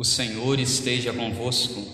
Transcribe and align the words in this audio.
O 0.00 0.04
Senhor 0.04 0.58
esteja 0.58 1.12
convosco. 1.12 1.86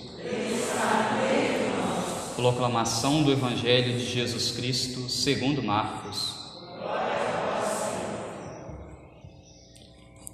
Proclamação 2.37 3.25
do 3.25 3.33
Evangelho 3.33 3.99
de 3.99 4.07
Jesus 4.07 4.53
Cristo, 4.53 5.09
segundo 5.09 5.61
Marcos. 5.61 6.37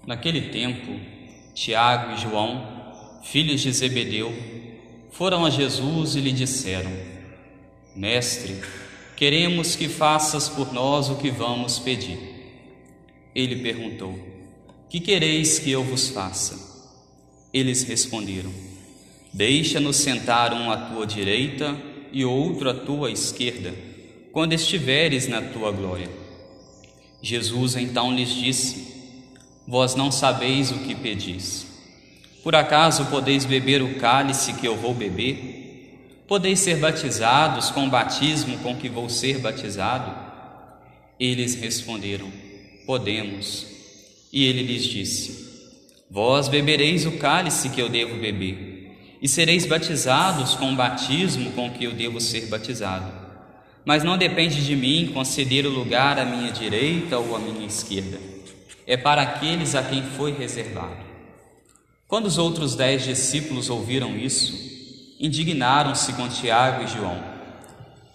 Naquele 0.06 0.50
tempo, 0.50 1.00
Tiago 1.54 2.12
e 2.12 2.19
João, 2.19 3.21
filhos 3.22 3.62
de 3.62 3.73
Zebedeu, 3.73 4.30
foram 5.11 5.46
a 5.46 5.48
Jesus 5.48 6.14
e 6.14 6.20
lhe 6.20 6.32
disseram: 6.32 6.93
Mestre, 7.96 8.61
queremos 9.16 9.75
que 9.75 9.89
faças 9.89 10.46
por 10.46 10.75
nós 10.75 11.09
o 11.09 11.16
que 11.16 11.30
vamos 11.30 11.79
pedir. 11.79 12.18
Ele 13.34 13.62
perguntou: 13.62 14.14
Que 14.91 15.00
quereis 15.00 15.59
que 15.59 15.70
eu 15.70 15.82
vos 15.82 16.11
faça? 16.11 16.71
Eles 17.53 17.82
responderam: 17.82 18.53
Deixa-nos 19.32 19.96
sentar 19.96 20.53
um 20.53 20.71
à 20.71 20.76
tua 20.76 21.07
direita 21.07 21.76
e 22.13 22.25
outro 22.25 22.71
à 22.71 22.75
tua 22.75 23.11
esquerda, 23.11 23.75
quando 24.32 24.53
estiveres 24.53 25.29
na 25.29 25.43
tua 25.43 25.71
glória. 25.71 26.09
Jesus 27.21 27.76
então 27.76 28.14
lhes 28.14 28.31
disse: 28.35 28.86
Vós 29.67 29.95
não 29.95 30.11
sabeis 30.11 30.71
o 30.71 30.79
que 30.79 30.95
pedis. 30.95 31.67
Por 32.42 32.56
acaso 32.56 33.06
podeis 33.06 33.45
beber 33.45 33.83
o 33.83 33.95
cálice 33.97 34.55
que 34.55 34.67
eu 34.67 34.77
vou 34.77 34.95
beber? 34.95 36.25
Podeis 36.27 36.61
ser 36.61 36.78
batizados 36.78 37.70
com 37.70 37.87
o 37.87 37.91
batismo 37.91 38.59
com 38.59 38.77
que 38.77 38.89
vou 38.89 39.09
ser 39.09 39.39
batizado? 39.39 40.12
Eles 41.20 41.55
responderam: 41.55 42.33
Podemos. 42.87 43.67
E 44.33 44.45
ele 44.45 44.62
lhes 44.62 44.84
disse: 44.84 45.52
Vós 46.14 46.47
bebereis 46.47 47.06
o 47.06 47.12
cálice 47.12 47.70
que 47.70 47.80
eu 47.80 47.89
devo 47.89 48.19
beber, 48.19 49.16
e 49.22 49.27
sereis 49.27 49.64
batizados 49.64 50.55
com 50.55 50.70
o 50.70 50.77
batismo 50.77 51.53
com 51.53 51.70
que 51.70 51.84
eu 51.84 51.92
devo 51.95 52.20
ser 52.20 52.48
batizado. 52.48 53.11
Mas 53.83 54.05
não 54.05 54.19
depende 54.19 54.62
de 54.62 54.77
mim 54.77 55.11
conceder 55.14 55.64
o 55.64 55.70
lugar 55.70 56.19
à 56.19 56.27
minha 56.27 56.53
direita 56.53 57.19
ou 57.19 57.34
à 57.34 57.39
minha 57.39 57.67
esquerda. 57.67 58.20
É 58.87 58.95
para 58.95 59.22
aqueles 59.22 59.75
a 59.75 59.83
quem 59.83 60.03
foi 60.03 60.34
reservado. 60.34 61.03
Quando 62.06 62.27
os 62.27 62.37
outros 62.37 62.77
dez 62.77 63.05
discípulos 63.05 63.70
ouviram 63.70 64.15
isso, 64.15 64.53
indignaram-se 65.19 66.12
com 66.12 66.28
Tiago 66.28 66.84
e 66.84 66.89
João. 66.89 67.25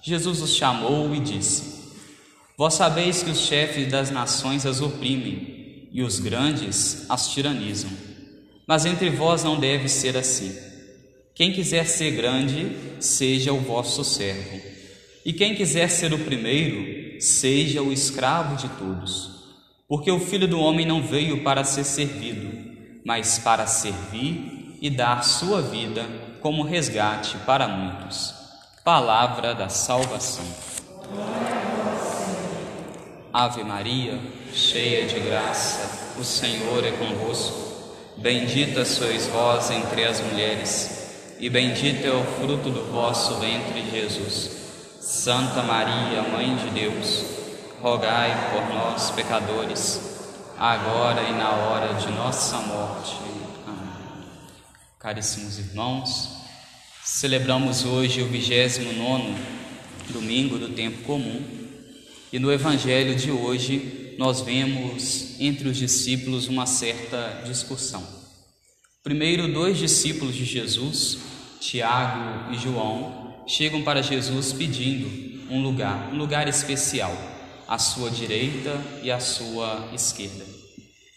Jesus 0.04 0.40
os 0.44 0.56
chamou 0.56 1.16
e 1.16 1.20
disse: 1.20 1.96
Vós 2.56 2.76
sabeis 2.76 3.24
que 3.24 3.32
os 3.32 3.40
chefes 3.40 3.88
das 3.88 4.12
nações 4.12 4.68
as 4.68 4.82
oprimem 4.82 5.57
e 5.98 6.04
os 6.04 6.20
grandes 6.20 7.10
as 7.10 7.30
tiranizam. 7.30 7.90
Mas 8.68 8.86
entre 8.86 9.10
vós 9.10 9.44
não 9.44 9.60
deve 9.60 9.90
ser 9.90 10.16
assim. 10.16 10.56
Quem 11.34 11.52
quiser 11.52 11.88
ser 11.88 12.12
grande, 12.12 12.78
seja 13.00 13.52
o 13.52 13.60
vosso 13.60 14.04
servo. 14.04 14.62
E 15.26 15.34
quem 15.34 15.56
quiser 15.56 15.90
ser 15.90 16.14
o 16.14 16.20
primeiro, 16.20 17.20
seja 17.20 17.82
o 17.82 17.92
escravo 17.92 18.56
de 18.58 18.70
todos. 18.78 19.32
Porque 19.88 20.12
o 20.12 20.20
filho 20.20 20.48
do 20.48 20.60
homem 20.60 20.86
não 20.86 21.02
veio 21.02 21.44
para 21.44 21.64
ser 21.64 21.84
servido, 21.84 22.48
mas 23.04 23.40
para 23.40 23.66
servir 23.66 24.78
e 24.80 24.92
dar 24.92 25.24
sua 25.24 25.64
vida 25.64 26.06
como 26.42 26.62
resgate 26.62 27.38
para 27.38 27.68
muitos. 27.68 28.36
Palavra 28.84 29.56
da 29.56 29.68
salvação. 29.68 30.46
Ave 33.40 33.64
Maria, 33.64 34.20
cheia 34.52 35.06
de 35.06 35.20
graça, 35.20 36.16
o 36.18 36.24
Senhor 36.24 36.84
é 36.84 36.90
convosco. 36.94 37.56
Bendita 38.18 38.84
sois 38.84 39.28
vós 39.28 39.70
entre 39.70 40.06
as 40.06 40.20
mulheres, 40.22 41.36
e 41.40 41.48
bendito 41.48 42.04
é 42.04 42.10
o 42.10 42.24
fruto 42.24 42.72
do 42.72 42.92
vosso 42.92 43.36
ventre, 43.36 43.92
Jesus. 43.92 44.50
Santa 45.00 45.62
Maria, 45.62 46.24
Mãe 46.24 46.56
de 46.56 46.72
Deus, 46.72 47.26
rogai 47.80 48.50
por 48.52 48.74
nós, 48.74 49.12
pecadores, 49.12 50.02
agora 50.58 51.22
e 51.22 51.34
na 51.34 51.52
hora 51.52 51.94
de 51.94 52.12
nossa 52.14 52.58
morte. 52.58 53.18
Amém. 53.68 54.26
Caríssimos 54.98 55.60
irmãos, 55.60 56.42
celebramos 57.04 57.86
hoje 57.86 58.20
o 58.24 58.28
29 58.28 59.36
domingo 60.10 60.58
do 60.58 60.70
tempo 60.70 61.04
comum 61.04 61.67
e 62.32 62.40
no 62.40 62.52
evangelho 62.52 63.16
de 63.16 63.32
hoje, 63.32 64.16
nós 64.18 64.42
vemos 64.42 65.36
entre 65.40 65.70
os 65.70 65.78
discípulos 65.78 66.48
uma 66.48 66.66
certa 66.66 67.44
discussão. 67.46 68.06
Primeiro, 69.04 69.52
dois 69.52 69.78
discípulos 69.78 70.36
de 70.36 70.44
Jesus, 70.44 71.18
Tiago 71.62 72.54
e 72.54 72.58
João, 72.58 73.44
chegam 73.48 73.82
para 73.82 74.04
Jesus 74.04 74.52
pedindo 74.52 75.48
um 75.50 75.64
lugar, 75.64 76.12
um 76.14 76.18
lugar 76.18 76.48
especial, 76.48 77.16
à 77.68 77.78
sua 77.78 78.12
direita 78.12 78.82
e 79.02 79.10
à 79.10 79.20
sua 79.20 79.90
esquerda. 79.94 80.46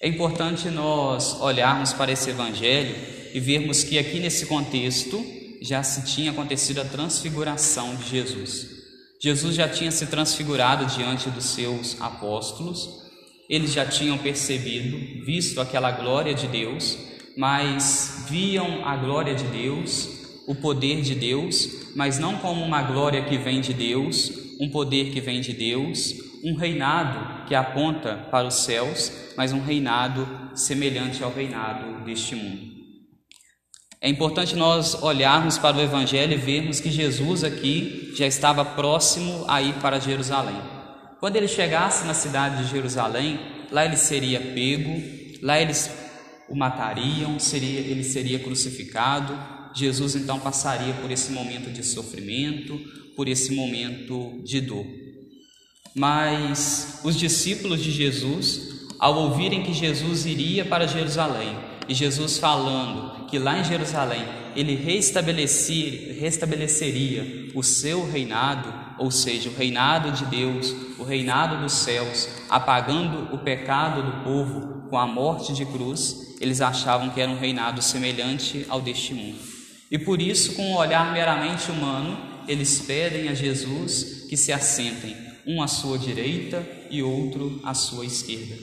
É 0.00 0.08
importante 0.08 0.68
nós 0.68 1.40
olharmos 1.40 1.92
para 1.92 2.12
esse 2.12 2.30
evangelho 2.30 2.94
e 3.34 3.40
vermos 3.40 3.82
que 3.82 3.98
aqui 3.98 4.18
nesse 4.20 4.46
contexto 4.46 5.24
já 5.60 5.82
se 5.82 6.04
tinha 6.04 6.30
acontecido 6.30 6.80
a 6.80 6.84
transfiguração 6.84 7.94
de 7.96 8.08
Jesus. 8.08 8.79
Jesus 9.22 9.54
já 9.54 9.68
tinha 9.68 9.90
se 9.90 10.06
transfigurado 10.06 10.86
diante 10.86 11.28
dos 11.28 11.44
seus 11.44 12.00
apóstolos, 12.00 12.88
eles 13.50 13.70
já 13.70 13.84
tinham 13.84 14.16
percebido, 14.16 15.26
visto 15.26 15.60
aquela 15.60 15.90
glória 15.90 16.32
de 16.32 16.46
Deus, 16.46 16.96
mas 17.36 18.24
viam 18.30 18.86
a 18.86 18.96
glória 18.96 19.34
de 19.34 19.44
Deus, 19.44 20.08
o 20.46 20.54
poder 20.54 21.02
de 21.02 21.14
Deus, 21.14 21.92
mas 21.94 22.18
não 22.18 22.38
como 22.38 22.64
uma 22.64 22.82
glória 22.82 23.22
que 23.24 23.36
vem 23.36 23.60
de 23.60 23.74
Deus, 23.74 24.32
um 24.58 24.70
poder 24.70 25.10
que 25.12 25.20
vem 25.20 25.42
de 25.42 25.52
Deus, 25.52 26.14
um 26.42 26.54
reinado 26.54 27.46
que 27.46 27.54
aponta 27.54 28.28
para 28.30 28.48
os 28.48 28.54
céus, 28.54 29.12
mas 29.36 29.52
um 29.52 29.60
reinado 29.60 30.26
semelhante 30.54 31.22
ao 31.22 31.32
reinado 31.32 32.04
deste 32.04 32.34
mundo. 32.34 32.69
É 34.02 34.08
importante 34.08 34.56
nós 34.56 34.94
olharmos 35.02 35.58
para 35.58 35.76
o 35.76 35.80
Evangelho 35.80 36.32
e 36.32 36.36
vermos 36.36 36.80
que 36.80 36.90
Jesus 36.90 37.44
aqui 37.44 38.14
já 38.16 38.26
estava 38.26 38.64
próximo 38.64 39.44
a 39.46 39.60
ir 39.60 39.74
para 39.74 40.00
Jerusalém. 40.00 40.56
Quando 41.20 41.36
ele 41.36 41.46
chegasse 41.46 42.06
na 42.06 42.14
cidade 42.14 42.64
de 42.64 42.70
Jerusalém, 42.70 43.38
lá 43.70 43.84
ele 43.84 43.98
seria 43.98 44.40
pego, 44.40 45.02
lá 45.42 45.60
eles 45.60 45.90
o 46.48 46.56
matariam, 46.56 47.38
seria, 47.38 47.78
ele 47.78 48.02
seria 48.02 48.38
crucificado. 48.38 49.38
Jesus 49.74 50.16
então 50.16 50.40
passaria 50.40 50.94
por 50.94 51.10
esse 51.10 51.30
momento 51.30 51.70
de 51.70 51.84
sofrimento, 51.84 52.80
por 53.14 53.28
esse 53.28 53.54
momento 53.54 54.40
de 54.42 54.62
dor. 54.62 54.86
Mas 55.94 57.00
os 57.04 57.18
discípulos 57.18 57.82
de 57.82 57.90
Jesus, 57.90 58.86
ao 58.98 59.14
ouvirem 59.14 59.62
que 59.62 59.74
Jesus 59.74 60.24
iria 60.24 60.64
para 60.64 60.88
Jerusalém, 60.88 61.54
e 61.88 61.94
Jesus 61.94 62.38
falando 62.38 63.26
que 63.26 63.38
lá 63.38 63.58
em 63.58 63.64
Jerusalém 63.64 64.22
ele 64.56 64.74
restabeleceria 64.74 67.50
o 67.54 67.62
seu 67.62 68.10
reinado, 68.10 68.72
ou 68.98 69.10
seja, 69.10 69.48
o 69.48 69.54
reinado 69.54 70.12
de 70.12 70.24
Deus, 70.26 70.74
o 70.98 71.04
reinado 71.04 71.62
dos 71.62 71.72
céus, 71.72 72.28
apagando 72.48 73.34
o 73.34 73.38
pecado 73.38 74.02
do 74.02 74.24
povo 74.24 74.88
com 74.90 74.98
a 74.98 75.06
morte 75.06 75.52
de 75.52 75.64
cruz, 75.64 76.36
eles 76.40 76.60
achavam 76.60 77.10
que 77.10 77.20
era 77.20 77.30
um 77.30 77.38
reinado 77.38 77.80
semelhante 77.80 78.66
ao 78.68 78.80
deste 78.80 79.14
mundo. 79.14 79.38
E 79.90 79.98
por 79.98 80.20
isso, 80.20 80.54
com 80.54 80.62
um 80.62 80.76
olhar 80.76 81.12
meramente 81.12 81.70
humano, 81.70 82.18
eles 82.48 82.80
pedem 82.80 83.28
a 83.28 83.34
Jesus 83.34 84.26
que 84.28 84.36
se 84.36 84.52
assentem, 84.52 85.16
um 85.46 85.62
à 85.62 85.68
sua 85.68 85.98
direita 85.98 86.66
e 86.90 87.02
outro 87.02 87.60
à 87.64 87.74
sua 87.74 88.04
esquerda. 88.04 88.56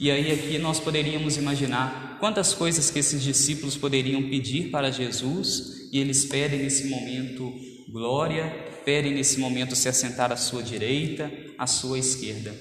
E 0.00 0.10
aí 0.10 0.32
aqui 0.32 0.58
nós 0.58 0.78
poderíamos 0.78 1.36
imaginar 1.36 2.07
quantas 2.18 2.54
coisas 2.54 2.90
que 2.90 2.98
esses 2.98 3.22
discípulos 3.22 3.76
poderiam 3.76 4.22
pedir 4.28 4.70
para 4.70 4.90
Jesus 4.90 5.88
e 5.92 5.98
eles 5.98 6.24
pedem 6.24 6.60
nesse 6.60 6.88
momento 6.88 7.52
glória, 7.90 8.80
pedem 8.84 9.14
nesse 9.14 9.38
momento 9.38 9.74
se 9.74 9.88
assentar 9.88 10.30
à 10.30 10.36
sua 10.36 10.62
direita, 10.62 11.30
à 11.56 11.66
sua 11.66 11.98
esquerda. 11.98 12.54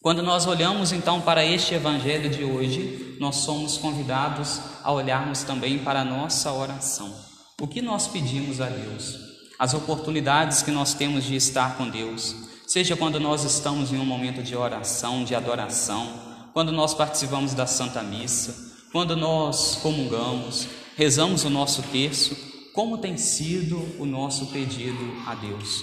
Quando 0.00 0.22
nós 0.22 0.46
olhamos 0.46 0.90
então 0.90 1.20
para 1.20 1.44
este 1.44 1.74
evangelho 1.74 2.28
de 2.28 2.42
hoje, 2.42 3.16
nós 3.20 3.36
somos 3.36 3.78
convidados 3.78 4.60
a 4.82 4.92
olharmos 4.92 5.44
também 5.44 5.78
para 5.78 6.00
a 6.00 6.04
nossa 6.04 6.52
oração. 6.52 7.14
O 7.60 7.68
que 7.68 7.80
nós 7.80 8.08
pedimos 8.08 8.60
a 8.60 8.66
Deus? 8.66 9.16
As 9.58 9.74
oportunidades 9.74 10.62
que 10.62 10.72
nós 10.72 10.92
temos 10.92 11.22
de 11.22 11.36
estar 11.36 11.76
com 11.76 11.88
Deus, 11.88 12.34
seja 12.66 12.96
quando 12.96 13.20
nós 13.20 13.44
estamos 13.44 13.92
em 13.92 13.98
um 13.98 14.04
momento 14.04 14.42
de 14.42 14.56
oração, 14.56 15.22
de 15.22 15.36
adoração, 15.36 16.32
quando 16.52 16.72
nós 16.72 16.94
participamos 16.94 17.54
da 17.54 17.66
Santa 17.66 18.02
Missa, 18.02 18.71
quando 18.92 19.16
nós 19.16 19.76
comungamos, 19.82 20.68
rezamos 20.96 21.44
o 21.44 21.50
nosso 21.50 21.82
terço, 21.84 22.36
como 22.74 22.98
tem 22.98 23.16
sido 23.16 23.82
o 23.98 24.04
nosso 24.04 24.46
pedido 24.46 25.14
a 25.26 25.34
Deus. 25.34 25.82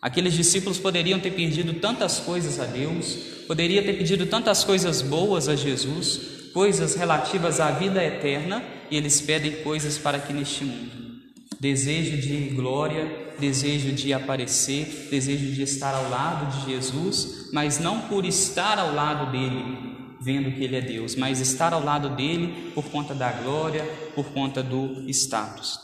Aqueles 0.00 0.34
discípulos 0.34 0.78
poderiam 0.78 1.18
ter 1.18 1.32
pedido 1.32 1.74
tantas 1.74 2.20
coisas 2.20 2.60
a 2.60 2.66
Deus, 2.66 3.16
poderiam 3.46 3.82
ter 3.82 3.94
pedido 3.94 4.26
tantas 4.26 4.62
coisas 4.62 5.00
boas 5.02 5.48
a 5.48 5.56
Jesus, 5.56 6.20
coisas 6.52 6.94
relativas 6.94 7.60
à 7.60 7.70
vida 7.70 8.04
eterna 8.04 8.62
e 8.90 8.96
eles 8.96 9.20
pedem 9.20 9.62
coisas 9.62 9.96
para 9.96 10.18
aqui 10.18 10.32
neste 10.32 10.64
mundo. 10.64 11.10
Desejo 11.58 12.16
de 12.16 12.54
glória, 12.54 13.34
desejo 13.38 13.92
de 13.92 14.12
aparecer, 14.12 15.08
desejo 15.10 15.52
de 15.52 15.62
estar 15.62 15.94
ao 15.94 16.10
lado 16.10 16.58
de 16.58 16.72
Jesus, 16.72 17.50
mas 17.52 17.78
não 17.78 18.02
por 18.02 18.24
estar 18.24 18.78
ao 18.78 18.94
lado 18.94 19.30
dele, 19.32 19.89
vendo 20.20 20.52
que 20.52 20.62
ele 20.62 20.76
é 20.76 20.80
Deus, 20.80 21.16
mas 21.16 21.40
estar 21.40 21.72
ao 21.72 21.82
lado 21.82 22.10
dele 22.10 22.72
por 22.74 22.84
conta 22.90 23.14
da 23.14 23.32
glória, 23.32 23.84
por 24.14 24.26
conta 24.26 24.62
do 24.62 25.08
status. 25.08 25.78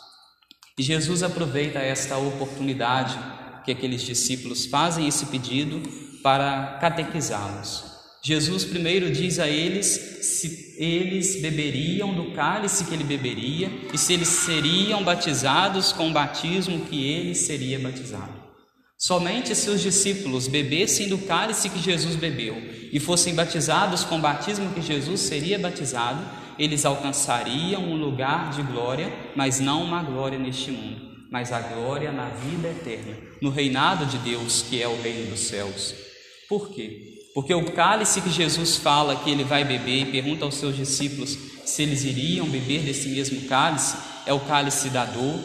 E 0.78 0.82
Jesus 0.82 1.22
aproveita 1.22 1.78
esta 1.78 2.18
oportunidade 2.18 3.18
que 3.64 3.72
aqueles 3.72 4.02
discípulos 4.02 4.66
fazem 4.66 5.08
esse 5.08 5.26
pedido 5.26 5.82
para 6.22 6.78
catequizá-los. 6.80 7.96
Jesus 8.22 8.64
primeiro 8.64 9.10
diz 9.10 9.38
a 9.38 9.48
eles 9.48 9.86
se 9.86 10.74
eles 10.76 11.40
beberiam 11.40 12.12
do 12.12 12.32
cálice 12.32 12.84
que 12.84 12.92
ele 12.92 13.04
beberia 13.04 13.70
e 13.94 13.96
se 13.96 14.12
eles 14.12 14.28
seriam 14.28 15.02
batizados 15.02 15.92
com 15.92 16.10
o 16.10 16.12
batismo 16.12 16.84
que 16.86 17.06
ele 17.06 17.34
seria 17.34 17.78
batizado. 17.78 18.35
Somente 19.06 19.54
se 19.54 19.70
os 19.70 19.80
discípulos 19.80 20.48
bebessem 20.48 21.08
do 21.08 21.16
cálice 21.16 21.70
que 21.70 21.78
Jesus 21.78 22.16
bebeu 22.16 22.60
e 22.90 22.98
fossem 22.98 23.36
batizados 23.36 24.02
com 24.02 24.18
o 24.18 24.20
batismo 24.20 24.74
que 24.74 24.82
Jesus 24.82 25.20
seria 25.20 25.56
batizado, 25.60 26.18
eles 26.58 26.84
alcançariam 26.84 27.84
um 27.84 27.94
lugar 27.94 28.50
de 28.50 28.62
glória, 28.62 29.12
mas 29.36 29.60
não 29.60 29.84
uma 29.84 30.02
glória 30.02 30.40
neste 30.40 30.72
mundo, 30.72 31.00
mas 31.30 31.52
a 31.52 31.60
glória 31.60 32.10
na 32.10 32.30
vida 32.30 32.66
eterna, 32.66 33.16
no 33.40 33.48
reinado 33.48 34.06
de 34.06 34.18
Deus, 34.18 34.62
que 34.68 34.82
é 34.82 34.88
o 34.88 35.00
reino 35.00 35.30
dos 35.30 35.38
céus. 35.38 35.94
Por 36.48 36.70
quê? 36.70 37.20
Porque 37.32 37.54
o 37.54 37.70
cálice 37.70 38.20
que 38.20 38.30
Jesus 38.32 38.74
fala 38.74 39.14
que 39.14 39.30
ele 39.30 39.44
vai 39.44 39.64
beber 39.64 40.00
e 40.00 40.10
pergunta 40.10 40.44
aos 40.44 40.56
seus 40.56 40.74
discípulos 40.74 41.38
se 41.64 41.80
eles 41.84 42.02
iriam 42.02 42.48
beber 42.48 42.82
desse 42.82 43.08
mesmo 43.10 43.42
cálice, 43.42 43.96
é 44.26 44.32
o 44.32 44.40
cálice 44.40 44.90
da 44.90 45.04
dor, 45.04 45.38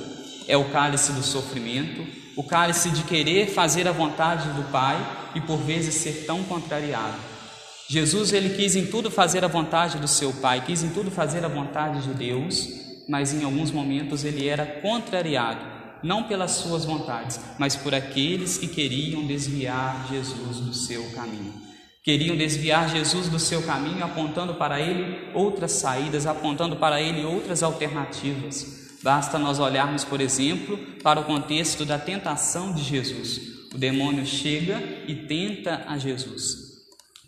é 0.47 0.57
o 0.57 0.71
cálice 0.71 1.11
do 1.11 1.21
sofrimento, 1.21 2.20
o 2.41 2.43
cálice 2.43 2.89
de 2.89 3.03
querer 3.03 3.51
fazer 3.51 3.87
a 3.87 3.91
vontade 3.91 4.49
do 4.53 4.63
Pai 4.71 4.97
e 5.35 5.39
por 5.39 5.57
vezes 5.57 5.93
ser 5.93 6.25
tão 6.25 6.41
contrariado. 6.43 7.13
Jesus 7.87 8.33
ele 8.33 8.55
quis 8.55 8.75
em 8.75 8.87
tudo 8.87 9.11
fazer 9.11 9.45
a 9.45 9.47
vontade 9.47 9.99
do 9.99 10.07
seu 10.07 10.33
Pai, 10.33 10.65
quis 10.65 10.81
em 10.81 10.89
tudo 10.89 11.11
fazer 11.11 11.45
a 11.45 11.47
vontade 11.47 12.01
de 12.01 12.15
Deus, 12.15 12.67
mas 13.07 13.31
em 13.31 13.43
alguns 13.43 13.69
momentos 13.69 14.25
ele 14.25 14.47
era 14.47 14.65
contrariado, 14.65 15.59
não 16.01 16.23
pelas 16.23 16.53
suas 16.53 16.83
vontades, 16.83 17.39
mas 17.59 17.75
por 17.75 17.93
aqueles 17.93 18.57
que 18.57 18.67
queriam 18.67 19.27
desviar 19.27 20.07
Jesus 20.09 20.57
do 20.61 20.73
seu 20.73 21.03
caminho. 21.11 21.53
Queriam 22.03 22.35
desviar 22.35 22.89
Jesus 22.89 23.29
do 23.29 23.37
seu 23.37 23.61
caminho, 23.61 24.03
apontando 24.03 24.55
para 24.55 24.81
ele 24.81 25.29
outras 25.35 25.73
saídas, 25.73 26.25
apontando 26.25 26.75
para 26.75 26.99
ele 26.99 27.23
outras 27.23 27.61
alternativas. 27.61 28.80
Basta 29.03 29.39
nós 29.39 29.59
olharmos, 29.59 30.03
por 30.03 30.21
exemplo, 30.21 30.77
para 31.01 31.19
o 31.19 31.25
contexto 31.25 31.83
da 31.85 31.97
tentação 31.97 32.73
de 32.73 32.83
Jesus. 32.83 33.41
O 33.73 33.77
demônio 33.77 34.25
chega 34.25 34.81
e 35.07 35.15
tenta 35.15 35.85
a 35.87 35.97
Jesus. 35.97 36.71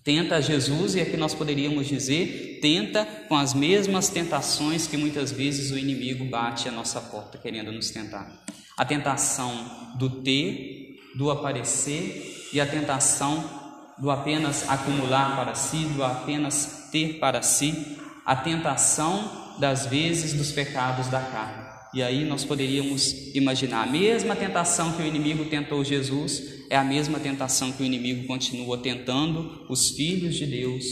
Tenta 0.03 0.41
Jesus, 0.41 0.95
e 0.95 1.01
aqui 1.01 1.15
nós 1.15 1.33
poderíamos 1.33 1.87
dizer, 1.87 2.59
tenta 2.61 3.05
com 3.29 3.37
as 3.37 3.53
mesmas 3.53 4.09
tentações 4.09 4.85
que 4.85 4.97
muitas 4.97 5.31
vezes 5.31 5.71
o 5.71 5.77
inimigo 5.77 6.25
bate 6.25 6.67
à 6.67 6.71
nossa 6.71 6.99
porta 6.99 7.37
querendo 7.37 7.71
nos 7.71 7.89
tentar. 7.89 8.29
A 8.77 8.83
tentação 8.83 9.95
do 9.95 10.09
ter, 10.09 10.99
do 11.15 11.31
aparecer 11.31 12.49
e 12.51 12.59
a 12.59 12.65
tentação 12.65 13.61
do 13.97 14.11
apenas 14.11 14.67
acumular 14.69 15.37
para 15.37 15.55
si, 15.55 15.85
do 15.85 16.03
apenas 16.03 16.89
ter 16.91 17.19
para 17.19 17.41
si, 17.41 17.97
a 18.25 18.35
tentação 18.35 19.55
das 19.57 19.85
vezes 19.85 20.33
dos 20.33 20.51
pecados 20.51 21.07
da 21.07 21.21
carne. 21.21 21.62
E 21.93 22.01
aí 22.01 22.25
nós 22.25 22.43
poderíamos 22.43 23.33
imaginar 23.35 23.83
a 23.83 23.91
mesma 23.91 24.35
tentação 24.35 24.93
que 24.93 25.01
o 25.01 25.05
inimigo 25.05 25.45
tentou 25.45 25.83
Jesus, 25.83 26.65
é 26.69 26.75
a 26.75 26.83
mesma 26.83 27.19
tentação 27.19 27.71
que 27.71 27.83
o 27.83 27.85
inimigo 27.85 28.25
continua 28.25 28.77
tentando 28.77 29.65
os 29.69 29.91
filhos 29.91 30.35
de 30.35 30.47
Deus, 30.47 30.83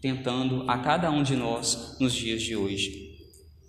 tentando 0.00 0.64
a 0.68 0.78
cada 0.78 1.10
um 1.10 1.22
de 1.22 1.36
nós 1.36 1.96
nos 2.00 2.14
dias 2.14 2.42
de 2.42 2.56
hoje. 2.56 3.12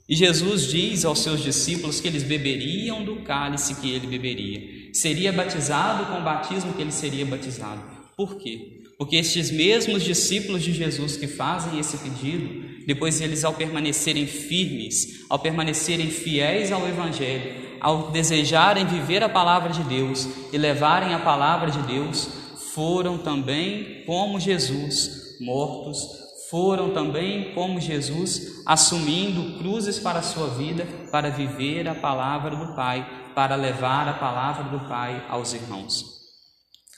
E 0.08 0.16
Jesus 0.16 0.68
diz 0.68 1.04
aos 1.04 1.20
seus 1.20 1.42
discípulos 1.42 2.00
que 2.00 2.08
eles 2.08 2.24
beberiam 2.24 3.04
do 3.04 3.24
cálice 3.24 3.76
que 3.82 3.90
ele 3.90 4.08
beberia, 4.08 4.94
seria 4.94 5.34
batizado 5.34 6.06
com 6.06 6.22
o 6.22 6.24
batismo 6.24 6.74
que 6.74 6.82
ele 6.82 6.92
seria 6.92 7.26
batizado. 7.26 7.82
Por 8.16 8.38
quê? 8.38 8.75
Porque 8.98 9.18
estes 9.18 9.52
mesmos 9.52 10.04
discípulos 10.04 10.64
de 10.64 10.72
Jesus 10.72 11.18
que 11.18 11.28
fazem 11.28 11.80
esse 11.80 11.98
pedido, 11.98 12.86
depois 12.86 13.20
eles, 13.20 13.44
ao 13.44 13.54
permanecerem 13.54 14.26
firmes, 14.26 15.26
ao 15.30 15.40
permanecerem 15.40 16.08
fiéis 16.08 16.72
ao 16.72 16.88
Evangelho, 16.88 17.78
ao 17.82 18.12
desejarem 18.12 18.86
viver 18.86 19.22
a 19.22 19.30
palavra 19.30 19.72
de 19.72 19.84
Deus 19.84 20.28
e 20.54 20.58
levarem 20.58 21.14
a 21.14 21.20
palavra 21.20 21.72
de 21.72 21.82
Deus, 21.82 22.30
foram 22.74 23.18
também, 23.18 24.04
como 24.06 24.40
Jesus, 24.40 25.38
mortos, 25.42 26.26
foram 26.50 26.92
também, 26.92 27.54
como 27.54 27.82
Jesus, 27.82 28.62
assumindo 28.66 29.58
cruzes 29.58 30.00
para 30.00 30.20
a 30.20 30.24
sua 30.24 30.48
vida, 30.48 30.88
para 31.12 31.30
viver 31.30 31.88
a 31.88 31.96
palavra 31.96 32.56
do 32.56 32.76
Pai, 32.76 33.06
para 33.34 33.56
levar 33.56 34.08
a 34.08 34.14
palavra 34.14 34.78
do 34.78 34.88
Pai 34.88 35.26
aos 35.28 35.54
irmãos. 35.54 36.15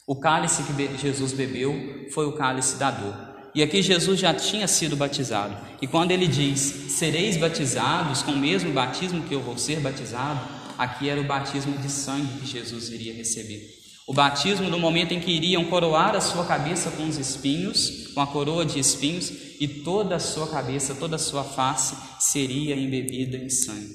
O 0.08 0.16
cálice 0.16 0.64
que 0.64 0.98
Jesus 0.98 1.34
bebeu 1.34 2.08
foi 2.12 2.26
o 2.26 2.32
cálice 2.32 2.78
da 2.78 2.90
dor. 2.90 3.14
E 3.54 3.62
aqui 3.62 3.82
Jesus 3.82 4.18
já 4.18 4.34
tinha 4.34 4.66
sido 4.66 4.96
batizado. 4.96 5.54
E 5.82 5.88
quando 5.88 6.12
ele 6.12 6.28
diz: 6.28 6.62
Sereis 6.62 7.36
batizados 7.36 8.24
com 8.24 8.32
o 8.32 8.38
mesmo 8.38 8.72
batismo 8.72 9.24
que 9.24 9.36
eu 9.36 9.42
vou 9.42 9.58
ser 9.58 9.82
batizado, 9.82 10.40
aqui 10.78 11.10
era 11.10 11.20
o 11.20 11.26
batismo 11.26 11.78
de 11.78 11.90
sangue 11.90 12.40
que 12.40 12.48
Jesus 12.48 12.88
iria 12.90 13.14
receber. 13.14 13.70
O 14.08 14.14
batismo 14.14 14.70
no 14.70 14.80
momento 14.80 15.14
em 15.14 15.20
que 15.20 15.30
iriam 15.30 15.66
coroar 15.66 16.16
a 16.16 16.22
sua 16.22 16.46
cabeça 16.46 16.90
com 16.92 17.06
os 17.06 17.18
espinhos, 17.18 18.08
com 18.14 18.22
a 18.22 18.28
coroa 18.28 18.66
de 18.66 18.80
espinhos, 18.80 19.30
e 19.60 19.68
toda 19.68 20.16
a 20.16 20.20
sua 20.20 20.48
cabeça, 20.48 20.96
toda 20.96 21.18
a 21.18 21.20
sua 21.20 21.44
face 21.44 21.98
seria 22.18 22.78
embebida 22.78 23.36
em 23.36 23.50
sangue. 23.50 23.94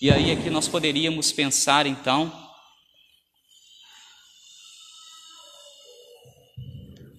E 0.00 0.08
aí 0.08 0.30
aqui 0.30 0.50
nós 0.50 0.68
poderíamos 0.68 1.32
pensar 1.32 1.84
então 1.84 2.32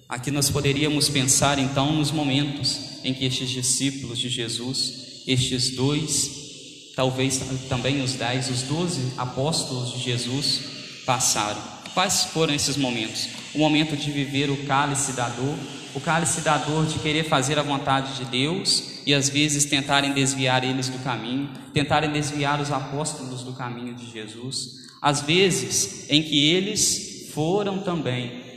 Aqui 0.10 0.32
nós 0.32 0.50
poderíamos 0.50 1.08
pensar 1.08 1.60
então 1.60 1.94
nos 1.94 2.10
momentos 2.10 2.80
em 3.04 3.14
que 3.14 3.26
estes 3.26 3.48
discípulos 3.48 4.18
de 4.18 4.28
Jesus, 4.28 5.22
estes 5.28 5.70
dois, 5.76 6.92
talvez 6.96 7.40
também 7.70 8.02
os 8.02 8.14
dez, 8.14 8.50
os 8.50 8.64
doze 8.64 9.14
apóstolos 9.16 9.94
de 9.94 10.00
Jesus 10.00 10.62
passaram. 11.06 11.62
Quais 11.94 12.24
foram 12.24 12.56
esses 12.56 12.76
momentos? 12.76 13.28
O 13.54 13.60
momento 13.60 13.96
de 13.96 14.10
viver 14.10 14.50
o 14.50 14.58
cálice 14.66 15.14
da 15.14 15.30
dor, 15.30 15.56
o 15.94 16.00
cálice 16.00 16.42
da 16.42 16.58
dor 16.58 16.88
de 16.88 16.98
querer 16.98 17.26
fazer 17.26 17.60
a 17.60 17.64
vontade 17.64 18.18
de 18.18 18.26
Deus 18.26 19.04
e 19.06 19.14
às 19.14 19.30
vezes 19.30 19.66
tentarem 19.66 20.12
desviar 20.12 20.64
eles 20.64 20.90
do 20.90 20.98
caminho, 21.04 21.52
tentarem 21.72 22.12
desviar 22.12 22.60
os 22.60 22.72
apóstolos 22.72 23.44
do 23.44 23.54
caminho 23.54 23.94
de 23.94 24.12
Jesus. 24.12 24.88
Às 25.00 25.22
vezes 25.22 26.10
em 26.10 26.24
que 26.24 26.50
eles 26.50 27.30
foram 27.32 27.84
também 27.84 28.49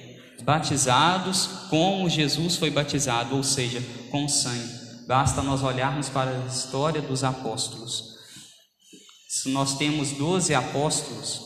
batizados 0.44 1.46
como 1.70 2.08
Jesus 2.08 2.56
foi 2.56 2.70
batizado, 2.70 3.36
ou 3.36 3.42
seja, 3.42 3.82
com 4.10 4.28
sangue. 4.28 4.82
Basta 5.06 5.42
nós 5.42 5.62
olharmos 5.62 6.08
para 6.08 6.30
a 6.30 6.46
história 6.46 7.00
dos 7.00 7.24
apóstolos. 7.24 8.12
Se 9.28 9.48
nós 9.50 9.76
temos 9.76 10.12
doze 10.12 10.54
apóstolos, 10.54 11.40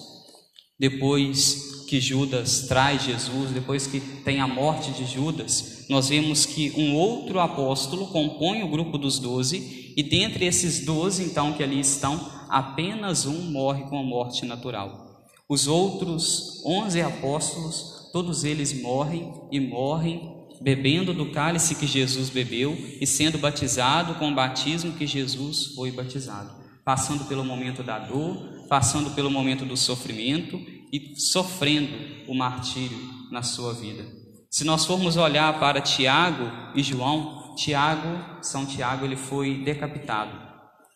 depois 0.79 1.85
que 1.89 2.01
Judas 2.01 2.67
traz 2.69 3.05
Jesus, 3.05 3.53
depois 3.53 3.87
que 3.87 4.01
tem 4.01 4.41
a 4.41 4.47
morte 4.47 4.91
de 4.91 5.07
Judas, 5.07 5.87
nós 5.89 6.09
vemos 6.09 6.45
que 6.45 6.73
um 6.77 6.95
outro 6.97 7.39
apóstolo 7.39 8.09
compõe 8.09 8.63
o 8.63 8.69
grupo 8.69 8.99
dos 8.99 9.19
doze, 9.19 9.95
e 9.97 10.03
dentre 10.03 10.45
esses 10.45 10.85
doze, 10.85 11.25
então, 11.25 11.53
que 11.53 11.63
ali 11.63 11.81
estão, 11.81 12.31
apenas 12.49 13.25
um 13.25 13.51
morre 13.51 13.85
com 13.85 13.99
a 13.99 14.03
morte 14.03 14.45
natural. 14.45 15.25
Os 15.49 15.67
outros 15.69 16.63
onze 16.67 17.01
apóstolos 17.01 17.96
todos 18.17 18.45
eles 18.45 18.73
morrem 18.73 19.31
e 19.53 19.61
morrem 19.61 20.47
bebendo 20.63 21.13
do 21.13 21.33
cálice 21.33 21.75
que 21.75 21.87
Jesus 21.87 22.31
bebeu 22.31 22.75
e 22.99 23.07
sendo 23.07 23.37
batizado 23.37 24.15
com 24.15 24.31
o 24.31 24.35
batismo 24.35 24.95
que 24.95 25.07
Jesus 25.07 25.75
foi 25.75 25.91
batizado, 25.91 26.51
passando 26.83 27.27
pelo 27.27 27.45
momento 27.45 27.83
da 27.83 27.99
dor, 27.99 28.65
passando 28.71 29.11
pelo 29.11 29.31
momento 29.31 29.67
do 29.67 29.77
sofrimento 29.77 30.59
e 30.91 31.15
sofrendo 31.21 31.93
o 32.27 32.35
martírio 32.35 32.97
na 33.31 33.43
sua 33.43 33.75
vida. 33.75 34.07
Se 34.51 34.65
nós 34.65 34.87
formos 34.87 35.19
olhar 35.19 35.61
para 35.61 35.83
Tiago 35.83 36.51
e 36.75 36.83
João, 36.83 37.55
Tiago, 37.55 38.43
São 38.43 38.65
Tiago, 38.65 39.05
ele 39.05 39.17
foi 39.17 39.59
decapitado 39.59 40.33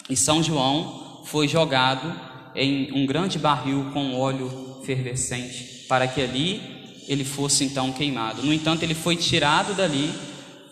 e 0.08 0.16
São 0.16 0.42
João 0.42 1.22
foi 1.26 1.46
jogado 1.46 2.18
em 2.54 2.90
um 2.94 3.04
grande 3.04 3.38
barril 3.38 3.90
com 3.92 4.18
óleo 4.18 4.80
fervescente 4.86 5.84
para 5.86 6.08
que 6.08 6.22
ali 6.22 6.79
ele 7.10 7.24
fosse 7.24 7.64
então 7.64 7.92
queimado. 7.92 8.40
No 8.44 8.54
entanto, 8.54 8.84
ele 8.84 8.94
foi 8.94 9.16
tirado 9.16 9.74
dali, 9.74 10.14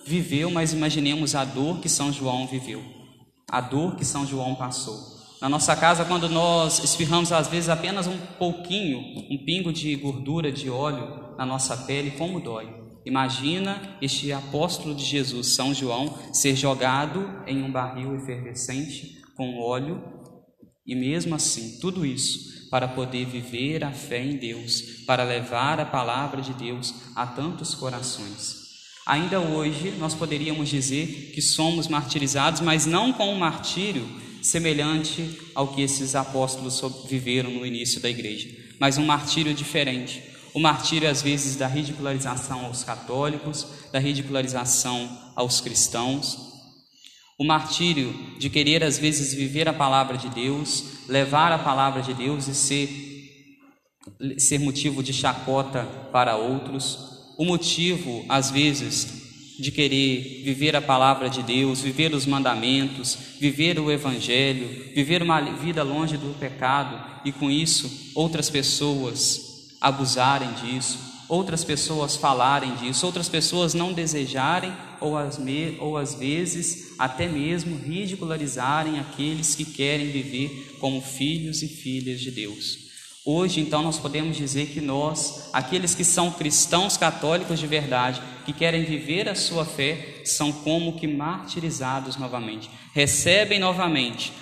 viveu, 0.07 0.49
mas 0.53 0.73
imaginemos 0.73 1.35
a 1.35 1.45
dor 1.45 1.81
que 1.81 1.89
São 1.89 2.13
João 2.13 2.47
viveu, 2.47 2.81
a 3.51 3.61
dor 3.61 3.97
que 3.97 4.05
São 4.05 4.25
João 4.25 4.55
passou. 4.55 5.19
Na 5.43 5.49
nossa 5.49 5.75
casa, 5.75 6.05
quando 6.05 6.29
nós 6.29 6.79
espirramos 6.85 7.33
às 7.33 7.49
vezes 7.49 7.69
apenas 7.69 8.07
um 8.07 8.17
pouquinho, 8.39 9.01
um 9.29 9.45
pingo 9.45 9.73
de 9.73 9.97
gordura, 9.97 10.53
de 10.53 10.71
óleo 10.71 11.35
na 11.37 11.45
nossa 11.45 11.77
pele, 11.77 12.13
como 12.13 12.41
dói. 12.41 12.73
Imagina 13.05 13.97
este 14.01 14.33
apóstolo 14.33 14.95
de 14.95 15.05
Jesus, 15.05 15.49
São 15.49 15.75
João, 15.75 16.17
ser 16.33 16.55
jogado 16.55 17.43
em 17.49 17.65
um 17.65 17.73
barril 17.73 18.15
efervescente 18.15 19.21
com 19.37 19.59
óleo 19.59 20.01
e 20.87 20.95
mesmo 20.95 21.35
assim, 21.35 21.81
tudo 21.81 22.07
isso 22.07 22.58
para 22.71 22.89
poder 22.89 23.27
viver 23.27 23.85
a 23.85 23.93
fé 23.93 24.23
em 24.23 24.37
Deus, 24.37 25.03
para 25.07 25.25
levar 25.25 25.81
a 25.81 25.87
palavra 25.87 26.43
de 26.43 26.53
Deus 26.53 26.95
a 27.15 27.27
tantos 27.27 27.75
corações. 27.75 28.69
Ainda 29.07 29.41
hoje 29.41 29.95
nós 29.99 30.15
poderíamos 30.15 30.69
dizer 30.69 31.33
que 31.35 31.41
somos 31.41 31.89
martirizados, 31.89 32.61
mas 32.61 32.85
não 32.85 33.13
com 33.13 33.33
um 33.33 33.39
martírio 33.39 34.07
semelhante 34.43 35.41
ao 35.55 35.69
que 35.69 35.83
esses 35.83 36.15
apóstolos 36.15 36.83
viveram 37.09 37.51
no 37.51 37.65
início 37.65 38.01
da 38.01 38.11
igreja, 38.11 38.49
mas 38.79 38.99
um 38.99 39.07
martírio 39.07 39.55
diferente. 39.55 40.23
O 40.55 40.61
martírio, 40.61 41.09
às 41.09 41.23
vezes, 41.23 41.57
da 41.57 41.67
ridicularização 41.67 42.67
aos 42.67 42.83
católicos, 42.83 43.67
da 43.93 43.99
ridicularização 43.99 45.31
aos 45.37 45.61
cristãos. 45.61 46.48
O 47.39 47.45
martírio 47.45 48.13
de 48.37 48.51
querer, 48.51 48.83
às 48.83 48.99
vezes, 48.99 49.33
viver 49.33 49.69
a 49.69 49.73
palavra 49.73 50.19
de 50.19 50.29
Deus, 50.29 51.07
levar 51.09 51.53
a 51.53 51.59
palavra 51.59 52.03
de 52.03 52.13
Deus 52.13 52.49
e 52.49 52.55
ser, 52.55 52.89
ser 54.37 54.59
motivo 54.59 55.05
de 55.05 55.13
chacota 55.13 55.85
para 56.11 56.37
outros. 56.37 56.99
O 57.39 57.45
motivo, 57.45 58.25
às 58.29 58.51
vezes, 58.51 59.57
de 59.57 59.71
querer 59.71 60.43
viver 60.45 60.75
a 60.75 60.83
palavra 60.83 61.31
de 61.31 61.41
Deus, 61.45 61.81
viver 61.81 62.13
os 62.13 62.27
mandamentos, 62.27 63.17
viver 63.39 63.79
o 63.79 63.89
Evangelho, 63.89 64.93
viver 64.93 65.23
uma 65.23 65.41
vida 65.41 65.85
longe 65.85 66.17
do 66.17 66.37
pecado 66.41 67.01
e 67.25 67.31
com 67.31 67.49
isso 67.49 68.11
outras 68.17 68.51
pessoas 68.51 69.77
abusarem 69.81 70.53
disso, 70.55 70.99
outras 71.29 71.63
pessoas 71.63 72.17
falarem 72.17 72.75
disso, 72.77 73.07
outras 73.07 73.29
pessoas 73.29 73.75
não 73.75 73.93
desejarem 73.93 74.73
ou 75.01 75.17
às, 75.17 75.39
ou 75.79 75.97
às 75.97 76.15
vezes 76.15 76.95
até 76.99 77.29
mesmo 77.29 77.77
ridicularizarem 77.77 78.99
aqueles 78.99 79.55
que 79.55 79.65
querem 79.65 80.11
viver 80.11 80.77
como 80.81 81.01
filhos 81.01 81.63
e 81.63 81.69
filhas 81.69 82.21
de 82.21 82.31
Deus. 82.31 82.89
Hoje, 83.31 83.61
então, 83.61 83.83
nós 83.83 83.99
podemos 83.99 84.39
dizer 84.39 84.69
que 84.69 84.81
nós, 84.81 85.51
aqueles 85.53 85.95
que 85.95 86.03
são 86.03 86.31
cristãos 86.31 86.97
católicos 86.97 87.59
de 87.59 87.67
verdade, 87.67 88.23
que 88.47 88.55
querem 88.55 88.85
viver 88.85 89.29
a 89.29 89.35
sua 89.35 89.67
fé, 89.67 90.23
são 90.25 90.51
como 90.51 90.99
que 90.99 91.07
martirizados 91.07 92.17
novamente, 92.17 92.71
recebem 92.95 93.59
novamente, 93.59 94.33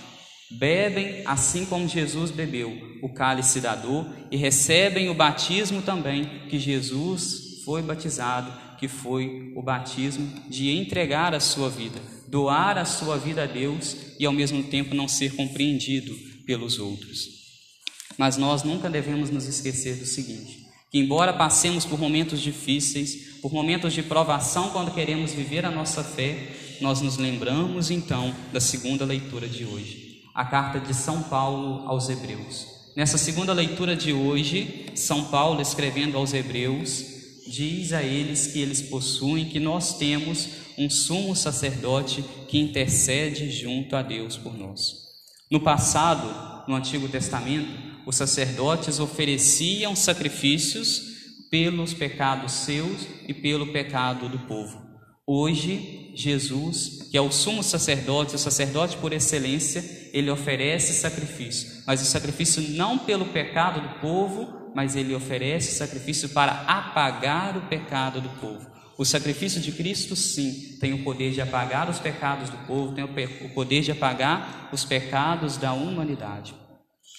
bebem 0.51 1.23
assim 1.25 1.67
como 1.67 1.89
Jesus 1.89 2.31
bebeu 2.31 3.01
o 3.03 3.09
cálice 3.09 3.61
da 3.61 3.75
dor 3.75 4.07
e 4.31 4.37
recebem 4.37 5.09
o 5.09 5.15
batismo 5.15 5.83
também 5.83 6.47
que 6.49 6.59
Jesus 6.59 7.46
foi 7.67 7.83
batizado, 7.83 8.53
que 8.79 8.87
foi 8.87 9.53
o 9.57 9.61
batismo 9.61 10.25
de 10.49 10.71
entregar 10.71 11.35
a 11.35 11.41
sua 11.41 11.69
vida, 11.69 12.01
doar 12.29 12.79
a 12.79 12.85
sua 12.85 13.19
vida 13.19 13.43
a 13.43 13.47
Deus 13.47 13.97
e 14.21 14.25
ao 14.25 14.33
mesmo 14.33 14.63
tempo 14.63 14.95
não 14.95 15.09
ser 15.09 15.35
compreendido 15.35 16.15
pelos 16.47 16.79
outros. 16.79 17.27
Mas 18.17 18.37
nós 18.37 18.63
nunca 18.63 18.89
devemos 18.89 19.31
nos 19.31 19.47
esquecer 19.47 19.97
do 19.97 20.07
seguinte: 20.07 20.65
que, 20.93 20.99
embora 21.01 21.33
passemos 21.33 21.85
por 21.85 21.99
momentos 21.99 22.41
difíceis, 22.41 23.41
por 23.43 23.53
momentos 23.53 23.93
de 23.93 24.03
provação 24.03 24.71
quando 24.71 24.95
queremos 24.95 25.33
viver 25.33 25.67
a 25.67 25.71
nossa 25.71 26.05
fé, 26.05 26.53
nós 26.81 27.01
nos 27.01 27.17
lembramos 27.17 27.91
então 27.91 28.33
da 28.53 28.61
segunda 28.61 29.05
leitura 29.05 29.49
de 29.49 29.65
hoje, 29.65 30.23
a 30.33 30.45
carta 30.45 30.79
de 30.79 30.95
São 30.95 31.21
Paulo 31.25 31.89
aos 31.89 32.09
Hebreus. 32.09 32.69
Nessa 32.95 33.19
segunda 33.19 33.53
leitura 33.53 33.97
de 33.97 34.13
hoje, 34.13 34.87
São 34.95 35.25
Paulo, 35.25 35.61
escrevendo 35.61 36.17
aos 36.17 36.33
Hebreus, 36.33 37.16
diz 37.47 37.93
a 37.93 38.03
eles 38.03 38.49
que 38.49 38.61
eles 38.61 38.83
possuem, 38.83 39.49
que 39.49 39.61
nós 39.61 39.97
temos 39.99 40.49
um 40.79 40.91
sumo 40.91 41.35
sacerdote 41.35 42.25
que 42.49 42.59
intercede 42.59 43.50
junto 43.50 43.97
a 43.97 44.03
Deus 44.03 44.37
por 44.37 44.57
nós. 44.57 45.07
No 45.50 45.61
passado, 45.61 46.67
no 46.69 46.75
Antigo 46.75 47.09
Testamento, 47.09 47.71
os 48.07 48.17
sacerdotes 48.17 49.00
ofereciam 49.00 49.97
sacrifícios 49.97 51.17
pelos 51.50 51.95
pecados 51.95 52.53
seus 52.53 53.07
e 53.26 53.33
pelo 53.33 53.73
pecado 53.73 54.29
do 54.29 54.41
povo. 54.41 54.85
Hoje, 55.26 56.12
Jesus, 56.15 57.09
que 57.11 57.17
é 57.17 57.21
o 57.21 57.33
sumo 57.33 57.62
sacerdote, 57.62 58.37
o 58.37 58.38
sacerdote 58.38 58.97
por 58.97 59.12
excelência, 59.12 59.85
ele 60.12 60.31
oferece 60.31 60.93
sacrifício, 60.93 61.83
mas 61.87 62.00
o 62.00 62.05
sacrifício 62.05 62.62
não 62.71 62.99
pelo 62.99 63.26
pecado 63.26 63.81
do 63.81 64.00
povo, 64.00 64.66
mas 64.76 64.95
ele 64.95 65.14
oferece 65.14 65.75
sacrifício 65.75 66.28
para 66.28 66.52
apagar 66.66 67.56
o 67.56 67.62
pecado 67.62 68.21
do 68.21 68.28
povo. 68.28 68.71
O 68.99 69.06
sacrifício 69.06 69.59
de 69.59 69.73
Cristo, 69.73 70.14
sim, 70.14 70.76
tem 70.78 70.92
o 70.92 71.02
poder 71.02 71.33
de 71.33 71.40
apagar 71.40 71.88
os 71.88 71.99
pecados 71.99 72.50
do 72.50 72.59
povo, 72.66 72.95
tem 72.95 73.02
o 73.02 73.54
poder 73.54 73.80
de 73.80 73.90
apagar 73.90 74.68
os 74.71 74.85
pecados 74.85 75.56
da 75.56 75.73
humanidade. 75.73 76.54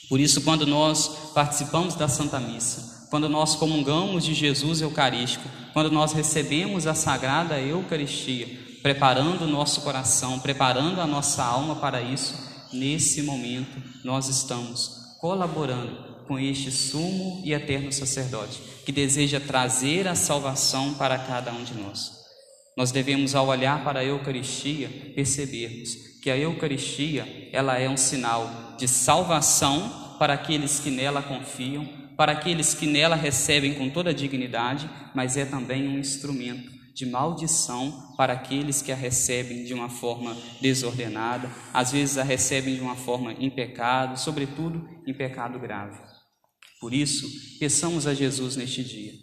Por 0.08 0.20
isso, 0.20 0.42
quando 0.42 0.68
nós 0.68 1.32
participamos 1.34 1.96
da 1.96 2.08
Santa 2.08 2.40
Missa, 2.40 3.08
quando 3.10 3.28
nós 3.28 3.56
comungamos 3.56 4.24
de 4.24 4.36
Jesus 4.36 4.80
Eucarístico, 4.80 5.50
quando 5.74 5.90
nós 5.90 6.14
recebemos 6.14 6.86
a 6.86 6.94
Sagrada 6.94 7.60
Eucaristia, 7.60 8.48
preparando 8.84 9.46
o 9.46 9.50
nosso 9.50 9.82
coração, 9.82 10.40
preparando 10.40 11.02
a 11.02 11.08
nossa 11.08 11.44
alma 11.44 11.78
para 11.78 12.04
isso, 12.04 12.36
nesse 12.72 13.24
momento 13.24 13.82
nós 14.04 14.30
estamos 14.30 15.18
colaborando 15.20 16.07
com 16.28 16.38
este 16.38 16.72
sumo 16.72 17.42
e 17.44 17.54
eterno 17.54 17.92
sacerdote 17.92 18.62
que 18.86 18.92
deseja 18.92 19.40
trazer 19.40 20.08
a 20.08 20.16
salvação 20.16 20.94
para 20.94 21.18
cada 21.18 21.52
um 21.52 21.64
de 21.64 21.74
nós. 21.74 22.18
Nós 22.76 22.92
devemos, 22.92 23.34
ao 23.34 23.48
olhar 23.48 23.84
para 23.84 24.02
a 24.02 24.06
Eucaristia, 24.06 24.88
percebermos 25.16 25.96
que 26.22 26.30
a 26.30 26.38
Eucaristia 26.38 27.50
ela 27.52 27.78
é 27.78 27.90
um 27.90 27.98
sinal 27.98 28.76
de 28.78 28.88
salvação 28.88 30.16
para 30.20 30.34
aqueles 30.34 30.80
que 30.80 30.92
nela 30.92 31.22
confiam, 31.22 31.88
para 32.16 32.32
aqueles 32.32 32.74
que 32.74 32.86
nela 32.86 33.16
recebem 33.16 33.74
com 33.74 33.90
toda 33.90 34.14
dignidade, 34.14 34.90
mas 35.16 35.38
é 35.38 35.46
também 35.46 35.88
um 35.88 35.98
instrumento 35.98 36.78
de 36.94 37.06
maldição 37.06 38.16
para 38.18 38.34
aqueles 38.34 38.82
que 38.82 38.92
a 38.92 38.96
recebem 38.96 39.64
de 39.64 39.74
uma 39.74 39.88
forma 39.88 40.36
desordenada, 40.60 41.48
às 41.72 41.92
vezes 41.92 42.18
a 42.18 42.24
recebem 42.24 42.76
de 42.76 42.82
uma 42.82 42.96
forma 42.96 43.34
em 43.34 43.52
pecado, 43.52 44.20
sobretudo 44.20 44.88
em 45.06 45.14
pecado 45.14 45.60
grave. 45.60 46.17
Por 46.80 46.94
isso, 46.94 47.28
peçamos 47.60 48.06
a 48.06 48.14
Jesus 48.14 48.56
neste 48.56 48.84
dia. 48.84 49.14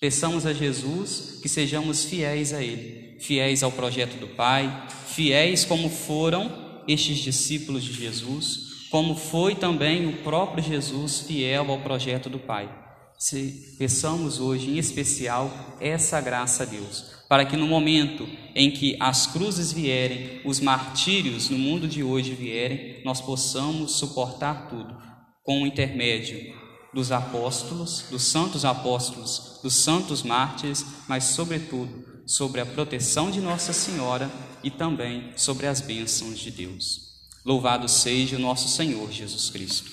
Peçamos 0.00 0.46
a 0.46 0.52
Jesus 0.52 1.38
que 1.42 1.48
sejamos 1.48 2.04
fiéis 2.04 2.52
a 2.52 2.62
Ele, 2.62 3.18
fiéis 3.18 3.62
ao 3.62 3.72
projeto 3.72 4.18
do 4.18 4.28
Pai, 4.28 4.86
fiéis 5.08 5.64
como 5.64 5.88
foram 5.88 6.82
estes 6.86 7.18
discípulos 7.18 7.82
de 7.82 7.92
Jesus, 7.92 8.88
como 8.90 9.14
foi 9.14 9.54
também 9.54 10.06
o 10.06 10.18
próprio 10.18 10.62
Jesus 10.62 11.20
fiel 11.20 11.70
ao 11.70 11.80
projeto 11.80 12.28
do 12.28 12.38
Pai. 12.38 12.68
Se 13.18 13.74
peçamos 13.78 14.38
hoje, 14.38 14.70
em 14.70 14.78
especial, 14.78 15.76
essa 15.80 16.20
graça 16.20 16.64
a 16.64 16.66
Deus, 16.66 17.06
para 17.28 17.46
que 17.46 17.56
no 17.56 17.66
momento 17.66 18.28
em 18.54 18.70
que 18.70 18.96
as 19.00 19.26
cruzes 19.26 19.72
vierem, 19.72 20.42
os 20.44 20.60
martírios 20.60 21.48
no 21.48 21.58
mundo 21.58 21.88
de 21.88 22.02
hoje 22.02 22.34
vierem, 22.34 23.02
nós 23.04 23.20
possamos 23.20 23.92
suportar 23.92 24.68
tudo 24.68 24.94
com 25.42 25.62
o 25.62 25.66
intermédio 25.66 26.65
dos 26.96 27.12
apóstolos, 27.12 28.06
dos 28.10 28.22
santos 28.22 28.64
apóstolos, 28.64 29.60
dos 29.62 29.74
santos 29.74 30.22
mártires, 30.22 30.82
mas, 31.06 31.24
sobretudo, 31.24 31.92
sobre 32.24 32.58
a 32.58 32.64
proteção 32.64 33.30
de 33.30 33.38
Nossa 33.38 33.74
Senhora 33.74 34.30
e 34.64 34.70
também 34.70 35.30
sobre 35.36 35.66
as 35.66 35.82
bênçãos 35.82 36.38
de 36.38 36.50
Deus. 36.50 37.02
Louvado 37.44 37.86
seja 37.86 38.36
o 38.36 38.40
nosso 38.40 38.66
Senhor 38.68 39.12
Jesus 39.12 39.50
Cristo. 39.50 39.92